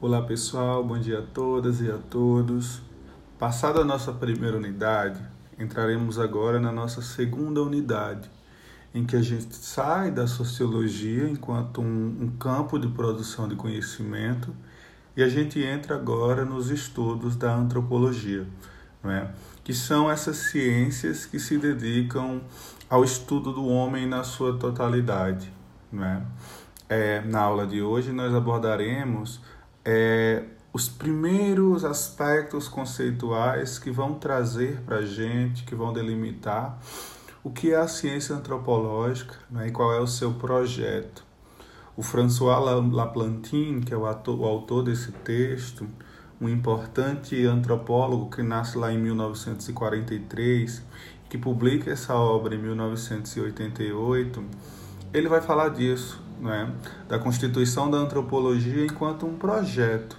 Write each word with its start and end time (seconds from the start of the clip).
Olá 0.00 0.22
pessoal, 0.22 0.84
bom 0.84 0.96
dia 0.96 1.18
a 1.18 1.22
todas 1.22 1.80
e 1.80 1.90
a 1.90 1.98
todos. 1.98 2.80
Passada 3.36 3.80
a 3.80 3.84
nossa 3.84 4.12
primeira 4.12 4.56
unidade, 4.56 5.20
entraremos 5.58 6.20
agora 6.20 6.60
na 6.60 6.70
nossa 6.70 7.02
segunda 7.02 7.60
unidade, 7.60 8.30
em 8.94 9.04
que 9.04 9.16
a 9.16 9.20
gente 9.20 9.56
sai 9.56 10.12
da 10.12 10.28
sociologia 10.28 11.28
enquanto 11.28 11.80
um, 11.80 12.16
um 12.20 12.28
campo 12.38 12.78
de 12.78 12.86
produção 12.86 13.48
de 13.48 13.56
conhecimento 13.56 14.54
e 15.16 15.22
a 15.24 15.28
gente 15.28 15.60
entra 15.60 15.96
agora 15.96 16.44
nos 16.44 16.70
estudos 16.70 17.34
da 17.34 17.52
antropologia, 17.52 18.46
não 19.02 19.10
é? 19.10 19.32
que 19.64 19.74
são 19.74 20.08
essas 20.08 20.36
ciências 20.36 21.26
que 21.26 21.40
se 21.40 21.58
dedicam 21.58 22.40
ao 22.88 23.02
estudo 23.02 23.52
do 23.52 23.66
homem 23.66 24.06
na 24.06 24.22
sua 24.22 24.56
totalidade. 24.56 25.52
Não 25.90 26.04
é? 26.04 26.22
É, 26.88 27.20
na 27.22 27.40
aula 27.40 27.66
de 27.66 27.82
hoje 27.82 28.12
nós 28.12 28.32
abordaremos 28.32 29.40
é, 29.84 30.44
os 30.72 30.88
primeiros 30.88 31.84
aspectos 31.84 32.68
conceituais 32.68 33.78
que 33.78 33.90
vão 33.90 34.14
trazer 34.14 34.80
para 34.82 34.98
a 34.98 35.06
gente, 35.06 35.64
que 35.64 35.74
vão 35.74 35.92
delimitar 35.92 36.78
o 37.42 37.50
que 37.50 37.72
é 37.72 37.76
a 37.76 37.88
ciência 37.88 38.34
antropológica 38.34 39.34
né, 39.50 39.68
e 39.68 39.70
qual 39.70 39.92
é 39.92 40.00
o 40.00 40.06
seu 40.06 40.34
projeto. 40.34 41.24
O 41.96 42.02
François 42.02 42.58
Laplantin, 42.92 43.80
que 43.80 43.92
é 43.92 43.96
o, 43.96 44.06
ator, 44.06 44.38
o 44.38 44.44
autor 44.44 44.84
desse 44.84 45.10
texto, 45.10 45.86
um 46.40 46.48
importante 46.48 47.44
antropólogo 47.44 48.30
que 48.30 48.42
nasce 48.42 48.78
lá 48.78 48.92
em 48.92 48.98
1943, 48.98 50.82
que 51.28 51.36
publica 51.36 51.90
essa 51.90 52.14
obra 52.14 52.54
em 52.54 52.58
1988, 52.58 54.44
ele 55.12 55.28
vai 55.28 55.40
falar 55.40 55.70
disso, 55.70 56.22
né, 56.40 56.72
da 57.08 57.18
constituição 57.18 57.90
da 57.90 57.98
antropologia 57.98 58.84
enquanto 58.84 59.26
um 59.26 59.36
projeto 59.36 60.16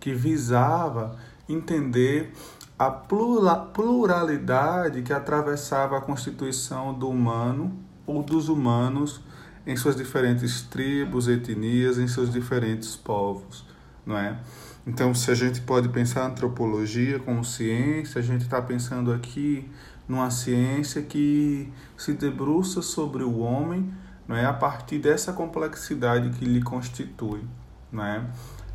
que 0.00 0.14
visava 0.14 1.16
entender 1.48 2.32
a 2.78 2.90
pluralidade 2.90 5.02
que 5.02 5.12
atravessava 5.12 5.98
a 5.98 6.00
constituição 6.00 6.94
do 6.94 7.08
humano 7.08 7.76
ou 8.06 8.22
dos 8.22 8.48
humanos 8.48 9.20
em 9.66 9.76
suas 9.76 9.96
diferentes 9.96 10.62
tribos, 10.62 11.26
etnias, 11.28 11.98
em 11.98 12.06
seus 12.06 12.32
diferentes 12.32 12.94
povos, 12.96 13.66
não 14.06 14.16
é? 14.16 14.38
Então, 14.86 15.12
se 15.12 15.28
a 15.30 15.34
gente 15.34 15.60
pode 15.60 15.90
pensar 15.90 16.24
antropologia 16.24 17.18
como 17.18 17.44
ciência, 17.44 18.20
a 18.20 18.22
gente 18.22 18.42
está 18.42 18.62
pensando 18.62 19.12
aqui 19.12 19.68
numa 20.08 20.30
ciência 20.30 21.02
que 21.02 21.70
se 21.96 22.14
debruça 22.14 22.80
sobre 22.80 23.22
o 23.22 23.40
homem 23.40 23.92
é? 24.36 24.44
a 24.44 24.52
partir 24.52 24.98
dessa 24.98 25.32
complexidade 25.32 26.30
que 26.30 26.44
lhe 26.44 26.62
constitui. 26.62 27.42
Não 27.90 28.04
é? 28.04 28.22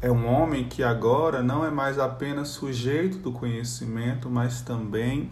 é 0.03 0.11
um 0.11 0.27
homem 0.27 0.67
que 0.67 0.83
agora 0.83 1.41
não 1.41 1.63
é 1.63 1.71
mais 1.71 1.97
apenas 1.97 2.49
sujeito 2.49 3.19
do 3.19 3.31
conhecimento, 3.31 4.29
mas 4.29 4.61
também 4.61 5.29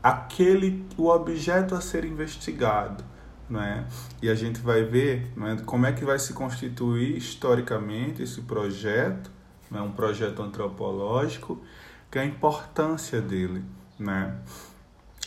aquele 0.00 0.86
o 0.96 1.08
objeto 1.08 1.74
a 1.74 1.80
ser 1.80 2.04
investigado. 2.04 3.02
Não 3.50 3.60
é? 3.60 3.84
E 4.22 4.30
a 4.30 4.34
gente 4.36 4.60
vai 4.60 4.84
ver 4.84 5.32
não 5.34 5.48
é, 5.48 5.56
como 5.56 5.86
é 5.86 5.92
que 5.92 6.04
vai 6.04 6.20
se 6.20 6.32
constituir 6.32 7.16
historicamente 7.16 8.22
esse 8.22 8.42
projeto, 8.42 9.28
é, 9.74 9.80
um 9.80 9.90
projeto 9.90 10.40
antropológico, 10.40 11.60
que 12.08 12.18
é 12.18 12.22
a 12.22 12.24
importância 12.24 13.20
dele. 13.20 13.64
Né? 13.98 14.36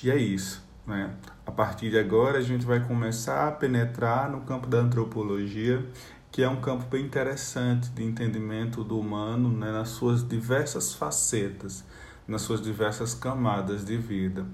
E 0.02 0.10
é 0.10 0.16
isso. 0.16 0.64
Né? 0.90 1.12
A 1.46 1.52
partir 1.52 1.92
de 1.92 2.00
agora, 2.00 2.40
a 2.40 2.42
gente 2.42 2.66
vai 2.66 2.80
começar 2.80 3.48
a 3.48 3.52
penetrar 3.52 4.28
no 4.28 4.42
campo 4.42 4.66
da 4.66 4.80
antropologia, 4.80 5.86
que 6.32 6.42
é 6.42 6.50
um 6.50 6.60
campo 6.60 6.86
bem 6.86 7.06
interessante 7.06 7.90
de 7.90 8.04
entendimento 8.04 8.84
do 8.84 9.00
humano 9.00 9.50
né, 9.52 9.72
nas 9.72 9.90
suas 9.90 10.28
diversas 10.28 10.96
facetas, 10.96 11.86
nas 12.28 12.42
suas 12.42 12.60
diversas 12.60 13.14
camadas 13.14 13.86
de 13.86 13.98
vida. 13.98 14.46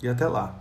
E 0.00 0.08
até 0.08 0.26
lá! 0.28 0.54